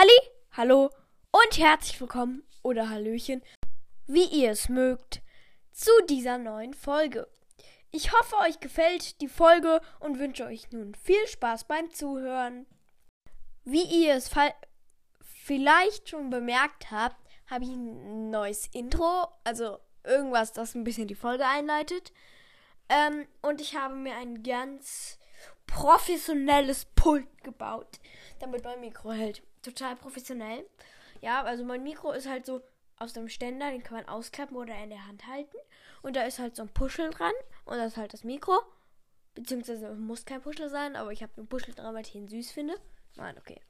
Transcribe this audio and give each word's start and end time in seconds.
Halli, 0.00 0.30
hallo 0.52 0.90
und 1.32 1.58
herzlich 1.58 2.00
willkommen 2.00 2.44
oder 2.62 2.88
Hallöchen, 2.88 3.42
wie 4.06 4.26
ihr 4.26 4.52
es 4.52 4.68
mögt, 4.68 5.22
zu 5.72 5.90
dieser 6.08 6.38
neuen 6.38 6.72
Folge. 6.72 7.26
Ich 7.90 8.12
hoffe, 8.12 8.36
euch 8.36 8.60
gefällt 8.60 9.20
die 9.20 9.26
Folge 9.26 9.80
und 9.98 10.20
wünsche 10.20 10.44
euch 10.44 10.70
nun 10.70 10.94
viel 10.94 11.26
Spaß 11.26 11.64
beim 11.64 11.90
Zuhören. 11.90 12.66
Wie 13.64 13.82
ihr 13.82 14.14
es 14.14 14.30
vielleicht 15.20 16.10
schon 16.10 16.30
bemerkt 16.30 16.92
habt, 16.92 17.16
habe 17.50 17.64
ich 17.64 17.70
ein 17.70 18.30
neues 18.30 18.68
Intro, 18.68 19.26
also 19.42 19.80
irgendwas, 20.04 20.52
das 20.52 20.76
ein 20.76 20.84
bisschen 20.84 21.08
die 21.08 21.16
Folge 21.16 21.44
einleitet. 21.44 22.12
Ähm, 22.88 23.26
und 23.42 23.60
ich 23.60 23.74
habe 23.74 23.96
mir 23.96 24.14
ein 24.14 24.44
ganz 24.44 25.18
professionelles 25.66 26.84
Pult 26.84 27.42
gebaut, 27.42 27.98
damit 28.38 28.62
mein 28.62 28.80
Mikro 28.80 29.10
hält 29.10 29.42
total 29.62 29.96
professionell. 29.96 30.64
Ja, 31.20 31.42
also 31.42 31.64
mein 31.64 31.82
Mikro 31.82 32.12
ist 32.12 32.28
halt 32.28 32.46
so 32.46 32.62
aus 32.96 33.12
dem 33.12 33.28
Ständer, 33.28 33.70
den 33.70 33.82
kann 33.82 33.96
man 33.96 34.08
ausklappen 34.08 34.56
oder 34.56 34.76
in 34.82 34.90
der 34.90 35.06
Hand 35.06 35.26
halten. 35.26 35.56
Und 36.02 36.16
da 36.16 36.22
ist 36.22 36.38
halt 36.38 36.56
so 36.56 36.62
ein 36.62 36.72
Puschel 36.72 37.10
dran 37.10 37.32
und 37.64 37.76
das 37.76 37.92
ist 37.92 37.96
halt 37.96 38.12
das 38.12 38.24
Mikro. 38.24 38.60
Beziehungsweise 39.34 39.94
muss 39.94 40.24
kein 40.24 40.42
Puschel 40.42 40.68
sein, 40.68 40.96
aber 40.96 41.12
ich 41.12 41.22
habe 41.22 41.32
einen 41.36 41.48
Puschel 41.48 41.74
dran, 41.74 41.94
weil 41.94 42.02
ich 42.02 42.14
ihn 42.14 42.28
süß 42.28 42.50
finde. 42.50 42.74
Nein, 43.16 43.36
okay. 43.38 43.60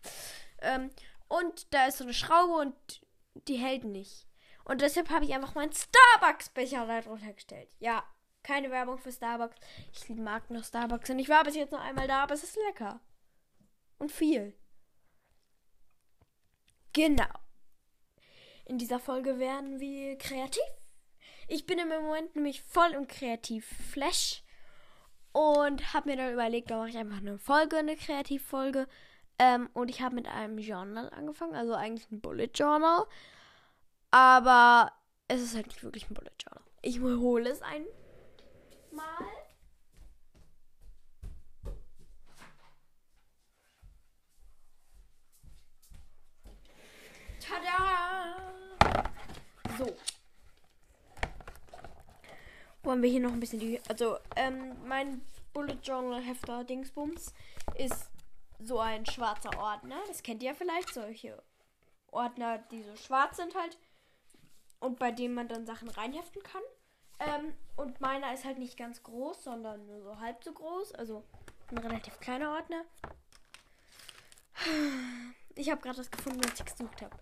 Ähm, 0.61 0.91
und 1.29 1.73
da 1.75 1.87
ist 1.87 1.99
so 1.99 2.05
eine 2.05 2.15
Schraube 2.15 2.55
und 2.55 2.75
die 3.47 3.57
hält 3.57 3.85
nicht. 3.85 4.27
Und 4.65 4.81
deshalb 4.81 5.11
habe 5.11 5.25
ich 5.25 5.35
einfach 5.35 5.55
meinen 5.55 5.73
Starbucks-Becher 5.73 6.87
da 6.87 7.01
drunter 7.01 7.33
gestellt. 7.33 7.69
Ja, 7.79 8.05
keine 8.43 8.71
Werbung 8.71 8.99
für 8.99 9.13
Starbucks. 9.13 9.57
Ich 9.93 10.09
mag 10.11 10.51
noch 10.51 10.65
Starbucks 10.65 11.11
und 11.11 11.19
ich 11.19 11.29
war 11.29 11.45
bis 11.45 11.55
jetzt 11.55 11.73
noch 11.73 11.81
einmal 11.81 12.07
da, 12.07 12.23
aber 12.23 12.35
es 12.35 12.45
ist 12.45 12.57
lecker. 12.67 13.01
Und 13.99 14.13
viel. 14.13 14.55
Genau. 16.93 17.27
In 18.65 18.79
dieser 18.79 18.99
Folge 18.99 19.39
werden 19.39 19.81
wir 19.81 20.17
kreativ. 20.19 20.63
Ich 21.47 21.65
bin 21.65 21.79
im 21.79 21.89
Moment 21.89 22.37
nämlich 22.37 22.63
voll 22.63 22.91
im 22.93 23.07
Kreativ-Flash 23.07 24.43
und 25.33 25.95
habe 25.95 26.11
mir 26.11 26.17
dann 26.17 26.33
überlegt, 26.33 26.71
da 26.71 26.79
mache 26.79 26.91
ich 26.91 26.99
einfach 26.99 27.19
eine 27.19 27.39
Folge, 27.39 27.79
eine 27.79 27.97
Kreativfolge. 27.97 28.87
Ähm, 29.39 29.71
und 29.73 29.89
ich 29.89 30.03
habe 30.03 30.17
mit 30.17 30.27
einem 30.27 30.59
Journal 30.59 31.11
angefangen, 31.11 31.55
also 31.55 31.75
eigentlich 31.75 32.11
ein 32.11 32.21
Bullet 32.21 32.51
Journal. 32.55 33.07
Aber 34.11 34.93
es 35.29 35.41
ist 35.41 35.55
halt 35.55 35.69
nicht 35.69 35.83
wirklich 35.83 36.11
ein 36.11 36.15
Bullet 36.15 36.33
Journal. 36.43 36.65
Ich 36.83 37.01
hole 37.01 37.49
es 37.49 37.63
einmal. 37.63 37.89
So. 49.79 49.97
Wollen 52.83 53.03
wir 53.03 53.11
hier 53.11 53.21
noch 53.21 53.33
ein 53.33 53.41
bisschen 53.41 53.61
die. 53.61 53.81
Also, 53.89 54.19
ähm, 54.35 54.77
mein 54.87 55.23
Bullet 55.53 55.79
Journal 55.83 56.21
Hefter 56.21 56.65
Dingsbums 56.65 57.33
ist 57.77 58.11
so 58.59 58.81
ein 58.81 59.07
schwarzer 59.07 59.57
Ordner. 59.59 60.01
Das 60.09 60.23
kennt 60.23 60.43
ihr 60.43 60.51
ja 60.51 60.55
vielleicht. 60.55 60.93
Solche 60.93 61.41
Ordner, 62.11 62.59
die 62.59 62.83
so 62.83 62.97
schwarz 62.97 63.37
sind 63.37 63.55
halt. 63.55 63.79
Und 64.81 64.99
bei 64.99 65.13
denen 65.13 65.35
man 65.35 65.49
dann 65.49 65.67
Sachen 65.67 65.89
reinheften 65.89 66.43
kann. 66.43 66.63
Ähm, 67.21 67.53
und 67.77 68.01
meiner 68.01 68.33
ist 68.35 68.45
halt 68.45 68.59
nicht 68.59 68.77
ganz 68.77 69.03
groß, 69.03 69.45
sondern 69.45 69.87
nur 69.87 70.03
so 70.03 70.19
halb 70.19 70.43
so 70.43 70.53
groß. 70.53 70.95
Also 70.95 71.25
ein 71.71 71.79
relativ 71.79 72.19
kleiner 72.21 72.53
Ordner. 72.53 72.85
Ich 75.55 75.71
habe 75.71 75.81
gerade 75.81 75.99
das 75.99 76.11
gefunden, 76.11 76.41
was 76.43 76.59
ich 76.59 76.65
gesucht 76.65 77.03
habe. 77.03 77.17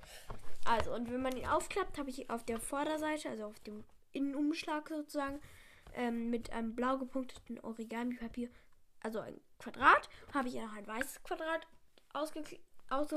Also, 0.66 0.92
und 0.92 1.10
wenn 1.12 1.22
man 1.22 1.36
ihn 1.36 1.46
aufklappt, 1.46 1.96
habe 1.96 2.10
ich 2.10 2.28
auf 2.28 2.44
der 2.44 2.58
Vorderseite, 2.58 3.30
also 3.30 3.44
auf 3.44 3.60
dem 3.60 3.84
Innenumschlag 4.12 4.88
sozusagen, 4.88 5.40
ähm, 5.94 6.28
mit 6.30 6.50
einem 6.50 6.74
blau 6.74 6.98
gepunkteten 6.98 7.60
Origami-Papier, 7.60 8.50
also 9.00 9.20
ein 9.20 9.40
Quadrat, 9.58 10.08
habe 10.34 10.48
ich 10.48 10.54
noch 10.54 10.72
ein 10.72 10.86
weißes 10.86 11.22
Quadrat 11.22 11.66
ausge 12.12 12.42
aus 12.90 13.12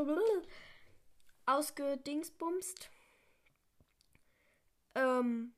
ausgedingsbumst, 1.45 2.91
ähm, 4.93 5.53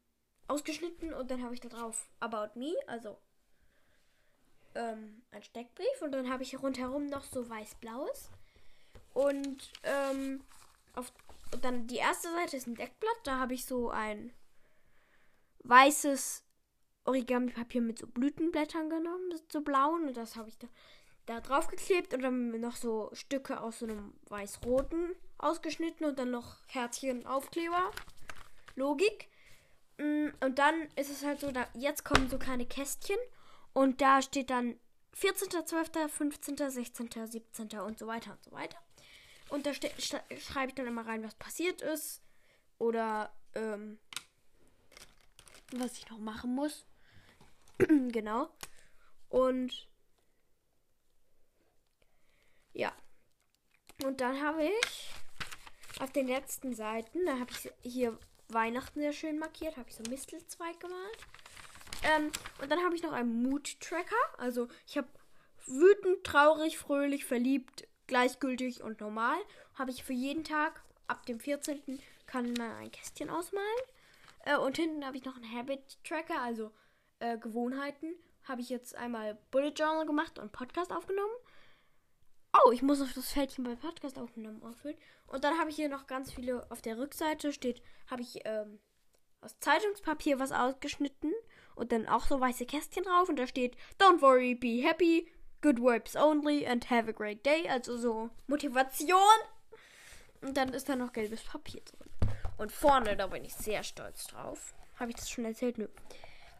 ausgeschnitten 0.48 1.14
und 1.14 1.30
dann 1.30 1.44
habe 1.44 1.54
ich 1.54 1.60
da 1.60 1.68
drauf 1.68 2.10
About 2.22 2.58
Me, 2.58 2.74
also 2.88 3.18
ähm, 4.76 5.24
ein 5.32 5.44
Steckbrief 5.44 6.02
und 6.02 6.14
dann 6.14 6.32
habe 6.32 6.44
ich 6.44 6.62
rundherum 6.62 7.08
noch 7.08 7.26
so 7.26 7.50
weiß-blaues 7.50 8.30
und 9.14 9.72
ähm, 9.84 10.42
auf 10.94 11.12
und 11.54 11.66
dann 11.66 11.88
die 11.88 11.98
erste 11.98 12.30
Seite 12.32 12.58
ist 12.58 12.68
ein 12.68 12.76
Deckblatt. 12.76 13.20
Da 13.24 13.40
habe 13.40 13.54
ich 13.54 13.66
so 13.66 13.90
ein 13.90 14.34
weißes 15.64 16.44
Origami-Papier 17.06 17.82
mit 17.82 18.00
so 18.00 18.08
Blütenblättern 18.08 18.90
genommen, 18.90 19.34
so 19.52 19.62
blauen. 19.62 20.08
Und 20.08 20.18
das 20.18 20.36
habe 20.36 20.50
ich 20.50 20.58
da, 20.58 20.68
da 21.26 21.42
drauf 21.42 21.68
geklebt 21.68 22.14
und 22.14 22.22
dann 22.22 22.60
noch 22.60 22.76
so 22.76 23.10
Stücke 23.14 23.60
aus 23.60 23.80
so 23.80 23.86
einem 23.86 24.14
weiß-roten 24.30 25.16
ausgeschnitten 25.38 26.06
und 26.06 26.20
dann 26.20 26.32
noch 26.32 26.58
Herzchen 26.68 27.26
Aufkleber. 27.26 27.92
Logik. 28.76 29.30
Mm, 29.98 30.28
und 30.40 30.60
dann 30.60 30.88
ist 30.96 31.12
es 31.12 31.26
halt 31.26 31.40
so, 31.40 31.52
da, 31.52 31.68
jetzt 31.74 32.06
kommen 32.06 32.30
so 32.30 32.38
kleine 32.38 32.66
Kästchen 32.66 33.18
und 33.74 34.02
da 34.02 34.22
steht 34.22 34.50
dann 34.50 34.80
14.12., 35.16 36.08
15., 36.08 36.70
16., 36.70 37.28
17. 37.28 37.80
und 37.80 38.00
so 38.00 38.08
weiter 38.08 38.32
und 38.32 38.44
so 38.44 38.52
weiter. 38.52 38.78
Und 39.52 39.66
da 39.66 39.74
schreibe 39.74 40.70
ich 40.70 40.76
dann 40.76 40.88
immer 40.88 41.06
rein, 41.06 41.24
was 41.24 41.36
passiert 41.36 41.82
ist. 41.82 42.22
Oder 42.78 43.34
ähm, 43.54 44.00
was 45.74 45.98
ich 45.98 46.10
noch 46.10 46.20
machen 46.20 46.56
muss. 46.56 46.86
genau. 47.78 48.50
Und 49.28 49.90
ja. 52.74 52.94
Und 54.04 54.22
dann 54.22 54.42
habe 54.42 54.64
ich 54.64 55.12
auf 56.00 56.12
den 56.14 56.28
letzten 56.28 56.74
Seiten, 56.74 57.26
da 57.26 57.38
habe 57.38 57.52
ich 57.52 57.72
hier 57.82 58.18
Weihnachten 58.48 59.02
sehr 59.02 59.14
schön 59.14 59.38
markiert, 59.38 59.76
habe 59.76 59.90
ich 59.90 59.96
so 59.96 60.04
Mistelzweig 60.10 60.80
gemalt. 60.80 61.18
Ähm, 62.04 62.32
und 62.62 62.72
dann 62.72 62.84
habe 62.84 62.96
ich 62.96 63.04
noch 63.04 63.12
einen 63.12 63.44
Mood-Tracker. 63.44 64.16
Also 64.38 64.70
ich 64.88 64.98
habe 64.98 65.10
wütend, 65.66 66.24
traurig, 66.24 66.78
fröhlich, 66.78 67.26
verliebt, 67.26 67.88
gleichgültig 68.12 68.84
und 68.84 69.00
normal. 69.00 69.38
Habe 69.76 69.90
ich 69.90 70.04
für 70.04 70.12
jeden 70.12 70.44
Tag 70.44 70.84
ab 71.08 71.26
dem 71.26 71.40
14. 71.40 71.82
kann 72.26 72.52
man 72.54 72.72
ein 72.72 72.92
Kästchen 72.92 73.30
ausmalen. 73.30 73.66
Äh, 74.40 74.58
und 74.58 74.76
hinten 74.76 75.06
habe 75.06 75.16
ich 75.16 75.24
noch 75.24 75.38
einen 75.38 75.50
Habit 75.50 75.98
Tracker, 76.04 76.42
also 76.42 76.74
äh, 77.20 77.38
Gewohnheiten. 77.38 78.14
Habe 78.44 78.60
ich 78.60 78.68
jetzt 78.68 78.96
einmal 78.96 79.38
Bullet 79.50 79.70
Journal 79.70 80.06
gemacht 80.06 80.40
und 80.40 80.52
Podcast 80.52 80.92
aufgenommen. 80.92 81.32
Oh, 82.66 82.72
ich 82.72 82.82
muss 82.82 83.00
noch 83.00 83.14
das 83.14 83.32
Fältchen 83.32 83.64
bei 83.64 83.76
Podcast 83.76 84.20
aufgenommen 84.20 84.62
ausfüllen. 84.62 84.98
Und 85.28 85.46
dann 85.46 85.58
habe 85.58 85.70
ich 85.70 85.78
hier 85.78 85.88
noch 85.88 86.06
ganz 86.06 86.34
viele 86.34 86.70
auf 86.70 86.82
der 86.82 86.98
Rückseite 86.98 87.54
steht, 87.54 87.82
habe 88.08 88.24
ich 88.24 88.42
ähm, 88.44 88.80
aus 89.40 89.58
Zeitungspapier 89.60 90.38
was 90.38 90.52
ausgeschnitten 90.52 91.32
und 91.76 91.94
dann 91.94 92.10
auch 92.10 92.26
so 92.26 92.42
weiße 92.42 92.66
Kästchen 92.66 93.06
drauf 93.06 93.30
und 93.30 93.38
da 93.38 93.48
steht 93.48 93.78
Don't 93.98 94.22
worry, 94.22 94.54
be 94.54 94.86
happy, 94.86 95.32
Good 95.62 95.80
Vibes 95.80 96.16
Only 96.16 96.66
and 96.66 96.90
Have 96.90 97.10
a 97.10 97.14
Great 97.14 97.46
Day. 97.46 97.68
Also 97.70 97.98
so 97.98 98.30
Motivation. 98.48 99.18
Und 100.42 100.58
dann 100.58 100.74
ist 100.74 100.90
da 100.90 100.96
noch 100.96 101.14
gelbes 101.14 101.44
Papier 101.44 101.82
drin. 101.82 102.10
Und 102.58 102.72
vorne, 102.72 103.16
da 103.16 103.28
bin 103.28 103.46
ich 103.46 103.54
sehr 103.54 103.84
stolz 103.84 104.26
drauf. 104.28 104.74
Habe 105.00 105.12
ich 105.12 105.18
das 105.18 105.30
schon 105.30 105.46
erzählt? 105.46 105.78
Nö. 105.78 105.88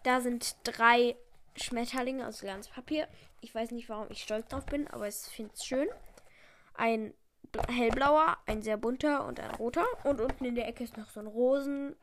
Da 0.04 0.22
sind 0.22 0.56
drei 0.64 1.16
Schmetterlinge 1.56 2.28
aus 2.28 2.42
Glanzpapier. 2.42 3.08
Ich 3.42 3.54
weiß 3.54 3.72
nicht, 3.72 3.90
warum 3.90 4.08
ich 4.10 4.22
stolz 4.24 4.48
drauf 4.48 4.66
bin, 4.66 4.88
aber 4.88 5.08
ich 5.08 5.16
finde 5.16 5.54
es 5.54 5.66
schön. 5.66 5.88
Ein 6.76 7.14
hellblauer, 7.68 8.38
ein 8.46 8.62
sehr 8.62 8.78
bunter 8.78 9.26
und 9.26 9.40
ein 9.40 9.52
roter. 9.56 9.86
Und 10.04 10.22
unten 10.22 10.46
in 10.46 10.56
der 10.56 10.68
Ecke 10.68 10.84
ist 10.84 10.98
noch 10.98 11.10
so 11.10 11.20
ein 11.20 11.28
Rosengesteck. 11.28 11.96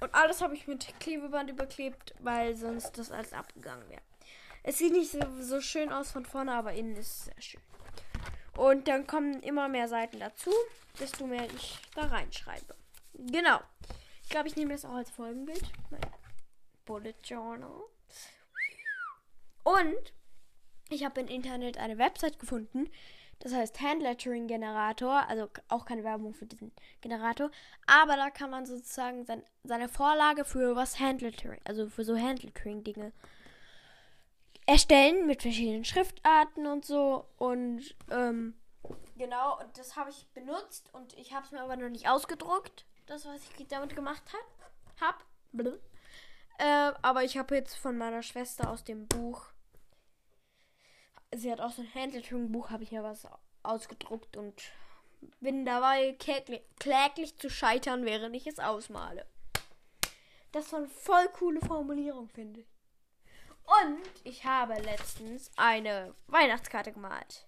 Und 0.00 0.14
alles 0.14 0.40
habe 0.42 0.54
ich 0.54 0.66
mit 0.68 0.98
Klebeband 1.00 1.50
überklebt, 1.50 2.14
weil 2.20 2.56
sonst 2.56 2.98
das 2.98 3.10
alles 3.10 3.32
abgegangen 3.32 3.88
wäre. 3.88 4.02
Es 4.62 4.78
sieht 4.78 4.92
nicht 4.92 5.10
so, 5.10 5.20
so 5.40 5.60
schön 5.60 5.92
aus 5.92 6.10
von 6.10 6.24
vorne, 6.24 6.52
aber 6.52 6.72
innen 6.72 6.96
ist 6.96 7.08
es 7.08 7.24
sehr 7.26 7.42
schön. 7.42 7.60
Und 8.56 8.88
dann 8.88 9.06
kommen 9.06 9.40
immer 9.42 9.68
mehr 9.68 9.88
Seiten 9.88 10.18
dazu, 10.18 10.50
desto 10.98 11.26
mehr 11.26 11.46
ich 11.54 11.78
da 11.94 12.06
reinschreibe. 12.06 12.74
Genau. 13.14 13.60
Ich 14.22 14.28
glaube, 14.28 14.48
ich 14.48 14.56
nehme 14.56 14.72
das 14.72 14.84
auch 14.84 14.94
als 14.94 15.10
Folgenbild. 15.10 15.62
Mein 15.90 16.00
Bullet 16.84 17.14
Journal. 17.22 17.82
Und 19.62 20.12
ich 20.90 21.04
habe 21.04 21.20
im 21.20 21.28
Internet 21.28 21.78
eine 21.78 21.98
Website 21.98 22.38
gefunden. 22.38 22.90
Das 23.38 23.54
heißt 23.54 23.80
Handlettering 23.80 24.48
Generator. 24.48 25.28
Also 25.28 25.48
auch 25.68 25.84
keine 25.84 26.02
Werbung 26.02 26.34
für 26.34 26.46
diesen 26.46 26.72
Generator. 27.00 27.50
Aber 27.86 28.16
da 28.16 28.30
kann 28.30 28.50
man 28.50 28.66
sozusagen 28.66 29.24
sein, 29.24 29.42
seine 29.62 29.88
Vorlage 29.88 30.44
für 30.44 30.74
was 30.74 30.98
Handlettering, 30.98 31.60
also 31.64 31.88
für 31.88 32.04
so 32.04 32.18
Handlettering 32.18 32.82
Dinge 32.82 33.12
erstellen 34.68 35.26
mit 35.26 35.40
verschiedenen 35.40 35.84
Schriftarten 35.84 36.66
und 36.66 36.84
so. 36.84 37.24
Und 37.38 37.96
ähm, 38.10 38.54
genau, 39.16 39.58
und 39.58 39.78
das 39.78 39.96
habe 39.96 40.10
ich 40.10 40.28
benutzt 40.34 40.92
und 40.92 41.14
ich 41.14 41.32
habe 41.32 41.46
es 41.46 41.52
mir 41.52 41.62
aber 41.62 41.76
noch 41.76 41.88
nicht 41.88 42.08
ausgedruckt. 42.08 42.84
Das, 43.06 43.24
was 43.24 43.40
ich 43.58 43.66
damit 43.68 43.96
gemacht 43.96 44.22
habe. 44.32 44.44
Hab. 45.00 45.24
Äh, 46.58 46.92
aber 47.00 47.24
ich 47.24 47.38
habe 47.38 47.54
jetzt 47.54 47.76
von 47.76 47.96
meiner 47.96 48.22
Schwester 48.22 48.70
aus 48.70 48.84
dem 48.84 49.08
Buch. 49.08 49.46
Sie 51.34 51.50
hat 51.50 51.60
auch 51.60 51.70
so 51.70 51.82
ein 51.82 51.94
Handlettering-Buch, 51.94 52.70
habe 52.70 52.82
ich 52.82 52.90
ja 52.90 53.02
was 53.02 53.26
ausgedruckt 53.62 54.36
und 54.36 54.62
bin 55.40 55.64
dabei 55.64 56.12
kläglich, 56.18 56.62
kläglich 56.78 57.38
zu 57.38 57.48
scheitern, 57.48 58.04
während 58.04 58.36
ich 58.36 58.46
es 58.46 58.58
ausmale. 58.58 59.24
Das 60.52 60.70
war 60.72 60.80
eine 60.80 60.88
voll 60.88 61.28
coole 61.28 61.60
Formulierung, 61.60 62.28
finde 62.28 62.60
ich. 62.60 62.77
Und 63.68 64.00
ich 64.24 64.44
habe 64.44 64.74
letztens 64.80 65.50
eine 65.56 66.14
Weihnachtskarte 66.26 66.92
gemalt. 66.92 67.46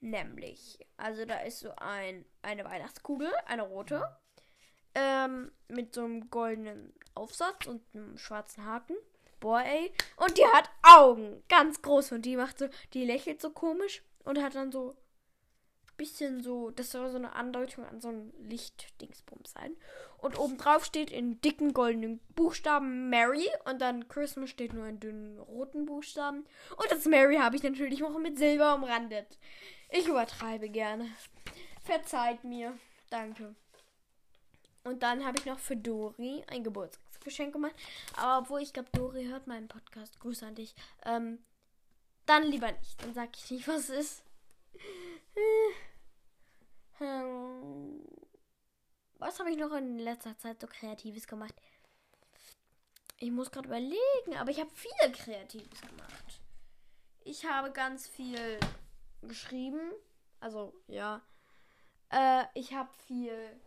Nämlich, 0.00 0.78
also 0.96 1.24
da 1.24 1.40
ist 1.40 1.60
so 1.60 1.72
ein, 1.76 2.24
eine 2.40 2.64
Weihnachtskugel, 2.64 3.30
eine 3.46 3.62
rote, 3.62 4.02
ähm, 4.94 5.52
mit 5.68 5.94
so 5.94 6.04
einem 6.04 6.30
goldenen 6.30 6.94
Aufsatz 7.14 7.66
und 7.66 7.82
einem 7.94 8.16
schwarzen 8.16 8.64
Haken. 8.64 8.96
Boah, 9.40 9.62
ey. 9.62 9.92
Und 10.16 10.38
die 10.38 10.46
hat 10.46 10.70
Augen, 10.82 11.42
ganz 11.48 11.82
groß. 11.82 12.12
Und 12.12 12.22
die 12.22 12.36
macht 12.36 12.58
so, 12.58 12.68
die 12.94 13.04
lächelt 13.04 13.40
so 13.40 13.50
komisch 13.50 14.02
und 14.24 14.42
hat 14.42 14.54
dann 14.54 14.72
so 14.72 14.96
bisschen 15.98 16.42
so, 16.42 16.70
das 16.70 16.90
soll 16.90 17.10
so 17.10 17.16
eine 17.16 17.34
Andeutung 17.34 17.84
an 17.84 18.00
so 18.00 18.08
ein 18.08 18.32
Lichtdingsbums 18.38 19.52
sein. 19.52 19.76
Und 20.16 20.38
obendrauf 20.38 20.84
steht 20.84 21.10
in 21.10 21.40
dicken 21.42 21.74
goldenen 21.74 22.20
Buchstaben 22.34 23.10
Mary 23.10 23.46
und 23.66 23.80
dann 23.82 24.08
Christmas 24.08 24.48
steht 24.48 24.72
nur 24.72 24.86
in 24.86 24.98
dünnen 24.98 25.38
roten 25.38 25.84
Buchstaben. 25.84 26.46
Und 26.76 26.90
das 26.90 27.04
Mary 27.04 27.36
habe 27.36 27.56
ich 27.56 27.62
natürlich 27.62 28.00
noch 28.00 28.18
mit 28.18 28.38
Silber 28.38 28.74
umrandet. 28.74 29.38
Ich 29.90 30.08
übertreibe 30.08 30.70
gerne. 30.70 31.06
Verzeiht 31.84 32.42
mir. 32.44 32.76
Danke. 33.10 33.54
Und 34.84 35.02
dann 35.02 35.24
habe 35.26 35.38
ich 35.38 35.46
noch 35.46 35.58
für 35.58 35.76
Dori 35.76 36.42
ein 36.48 36.64
Geburtstagsgeschenk 36.64 37.52
gemacht. 37.52 37.74
Aber 38.16 38.44
obwohl 38.44 38.62
ich 38.62 38.72
glaube, 38.72 38.88
Dori 38.92 39.26
hört 39.26 39.46
meinen 39.46 39.68
Podcast. 39.68 40.18
Grüße 40.20 40.46
an 40.46 40.54
dich. 40.54 40.74
Ähm, 41.04 41.38
dann 42.26 42.44
lieber 42.44 42.72
nicht. 42.72 43.02
Dann 43.02 43.14
sag 43.14 43.36
ich 43.36 43.50
nicht, 43.50 43.68
was 43.68 43.88
es 43.88 43.90
ist. 43.90 44.22
Hm. 46.98 48.04
Was 49.18 49.38
habe 49.40 49.50
ich 49.50 49.56
noch 49.56 49.72
in 49.72 49.98
letzter 49.98 50.36
Zeit 50.38 50.60
so 50.60 50.66
Kreatives 50.66 51.26
gemacht? 51.26 51.54
Ich 53.18 53.30
muss 53.30 53.50
gerade 53.50 53.66
überlegen, 53.66 54.36
aber 54.36 54.50
ich 54.50 54.60
habe 54.60 54.70
viel 54.70 55.12
Kreatives 55.12 55.80
gemacht. 55.80 56.40
Ich 57.24 57.44
habe 57.44 57.72
ganz 57.72 58.06
viel 58.06 58.60
geschrieben. 59.22 59.92
Also, 60.40 60.72
ja. 60.86 61.20
Äh, 62.10 62.44
ich 62.54 62.72
habe 62.72 62.90
viel. 63.06 63.60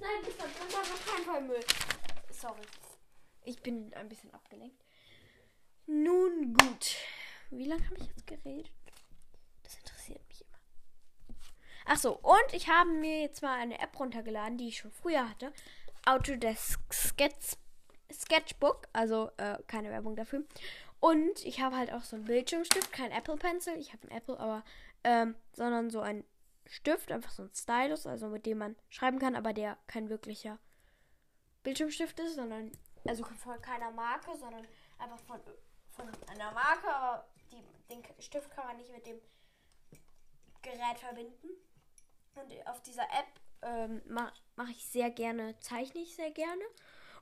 Nein, 0.00 0.24
das 0.24 0.38
war 0.38 0.48
kein 1.14 1.24
Fall 1.24 1.42
Müll. 1.42 1.64
Sorry. 2.30 2.62
Ich 3.44 3.60
bin 3.62 3.94
ein 3.94 4.08
bisschen 4.08 4.32
abgelenkt. 4.34 4.84
Nun 5.86 6.52
gut. 6.54 6.96
Wie 7.50 7.64
lange 7.64 7.84
habe 7.86 7.96
ich 7.96 8.06
jetzt 8.06 8.26
geredet? 8.26 8.70
Das 9.62 9.76
interessiert 9.76 10.26
mich 10.28 10.42
immer. 10.42 10.58
Ach 11.90 11.96
so, 11.96 12.18
und 12.18 12.52
ich 12.52 12.68
habe 12.68 12.90
mir 12.90 13.22
jetzt 13.22 13.42
mal 13.42 13.58
eine 13.58 13.80
App 13.80 13.98
runtergeladen, 13.98 14.58
die 14.58 14.68
ich 14.68 14.76
schon 14.76 14.90
früher 14.90 15.26
hatte. 15.26 15.54
Autodesk 16.04 16.80
Sketch, 16.92 17.56
Sketchbook, 18.12 18.88
also 18.92 19.30
äh, 19.38 19.56
keine 19.66 19.88
Werbung 19.88 20.14
dafür. 20.14 20.44
Und 21.00 21.44
ich 21.46 21.62
habe 21.62 21.76
halt 21.76 21.90
auch 21.90 22.02
so 22.02 22.16
einen 22.16 22.26
Bildschirmstift, 22.26 22.92
kein 22.92 23.10
Apple 23.10 23.36
Pencil, 23.36 23.74
ich 23.78 23.94
habe 23.94 24.02
einen 24.02 24.18
Apple, 24.18 24.38
aber 24.38 24.64
ähm, 25.02 25.34
sondern 25.54 25.88
so 25.88 26.00
ein 26.00 26.24
Stift, 26.66 27.10
einfach 27.10 27.30
so 27.30 27.44
ein 27.44 27.50
Stylus, 27.54 28.06
also 28.06 28.28
mit 28.28 28.44
dem 28.44 28.58
man 28.58 28.76
schreiben 28.90 29.18
kann, 29.18 29.34
aber 29.34 29.54
der 29.54 29.78
kein 29.86 30.10
wirklicher 30.10 30.58
Bildschirmstift 31.62 32.20
ist, 32.20 32.34
sondern 32.34 32.70
also 33.06 33.24
von 33.24 33.62
keiner 33.62 33.90
Marke, 33.92 34.36
sondern 34.36 34.66
einfach 34.98 35.20
von, 35.20 35.40
von 35.88 36.06
einer 36.28 36.52
Marke, 36.52 36.94
aber 36.94 37.26
die, 37.50 37.64
den 37.88 38.02
Stift 38.18 38.50
kann 38.50 38.66
man 38.66 38.76
nicht 38.76 38.92
mit 38.92 39.06
dem 39.06 39.18
Gerät 40.60 40.98
verbinden. 40.98 41.48
Und 42.40 42.68
auf 42.68 42.82
dieser 42.82 43.02
App 43.02 43.40
ähm, 43.62 44.02
mache 44.06 44.32
mach 44.56 44.68
ich 44.68 44.84
sehr 44.86 45.10
gerne, 45.10 45.58
zeichne 45.60 46.00
ich 46.00 46.14
sehr 46.14 46.30
gerne. 46.30 46.62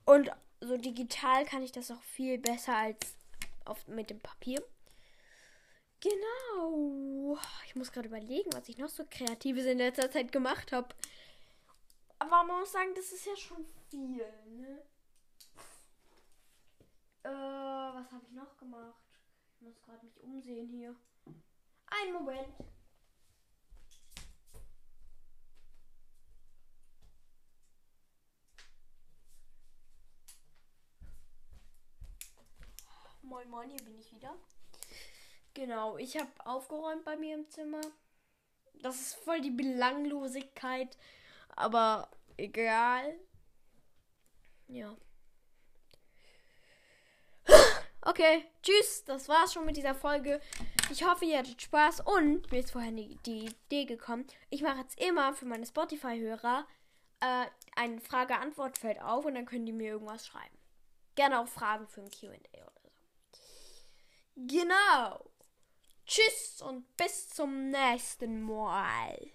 Und 0.05 0.31
so 0.61 0.77
digital 0.77 1.45
kann 1.45 1.63
ich 1.63 1.73
das 1.73 1.91
auch 1.91 2.03
viel 2.03 2.39
besser 2.39 2.77
als 2.77 3.17
auf, 3.65 3.87
mit 3.89 4.11
dem 4.11 4.21
Papier. 4.21 4.63
Genau. 6.01 7.39
Ich 7.67 7.75
muss 7.75 7.93
gerade 7.93 8.09
überlegen, 8.09 8.51
was 8.53 8.69
ich 8.69 8.79
noch 8.79 8.89
so 8.89 9.05
Kreatives 9.09 9.65
in 9.65 9.79
letzter 9.79 10.11
Zeit 10.11 10.33
gemacht 10.33 10.73
habe. 10.73 10.95
Aber 12.19 12.45
man 12.45 12.61
muss 12.61 12.73
sagen, 12.73 12.95
das 12.95 13.13
ist 13.13 13.27
ja 13.27 13.37
schon 13.37 13.67
viel, 13.91 14.27
ne? 14.47 14.83
Äh, 17.23 17.29
was 17.29 18.13
habe 18.13 18.25
ich 18.25 18.33
noch 18.33 18.57
gemacht? 18.57 18.95
Ich 19.55 19.61
muss 19.61 19.83
gerade 19.83 20.05
mich 20.07 20.21
umsehen 20.23 20.69
hier. 20.69 20.95
Ein 21.87 22.13
Moment. 22.13 22.49
Moin 33.46 33.50
Moin, 33.50 33.70
hier 33.70 33.84
bin 33.84 33.98
ich 33.98 34.12
wieder. 34.12 34.34
Genau, 35.54 35.96
ich 35.98 36.16
habe 36.16 36.31
aufgeräumt 36.44 37.04
bei 37.04 37.16
mir 37.16 37.34
im 37.34 37.48
Zimmer. 37.48 37.81
Das 38.75 39.00
ist 39.00 39.14
voll 39.14 39.40
die 39.40 39.50
Belanglosigkeit, 39.50 40.96
aber 41.54 42.10
egal. 42.37 43.14
Ja. 44.69 44.96
Okay, 48.02 48.44
tschüss. 48.62 49.04
Das 49.04 49.28
war's 49.28 49.52
schon 49.52 49.66
mit 49.66 49.76
dieser 49.76 49.96
Folge. 49.96 50.40
Ich 50.93 51.04
hoffe, 51.04 51.25
ihr 51.25 51.38
hattet 51.38 51.60
Spaß 51.60 52.02
und 52.02 52.52
mir 52.52 52.60
ist 52.60 52.70
vorher 52.70 52.93
die, 52.93 53.16
Idee 53.46 53.84
gekommen. 53.84 54.26
Ich 54.48 54.62
mache 54.62 54.78
jetzt 54.78 55.00
immer 55.00 55.34
für 55.34 55.44
meine 55.44 55.66
Spotify-Hörer 55.66 56.66
äh, 57.19 57.46
ein 57.75 58.00
Frage-Antwort-Feld 58.00 59.02
auf 59.02 59.25
und 59.25 59.34
dann 59.34 59.46
können 59.46 59.66
die 59.66 59.72
mir 59.72 59.90
irgendwas 59.90 60.25
schreiben. 60.25 60.56
Gerne 61.16 61.40
auch 61.40 61.48
Fragen 61.48 61.88
für 61.88 62.02
ein 62.02 62.10
QA. 62.12 62.75
Genau. 64.37 65.31
Tschüss 66.06 66.61
und 66.62 66.97
bis 66.97 67.31
zum 67.31 67.71
nächsten 67.71 68.43
Mal. 68.43 69.32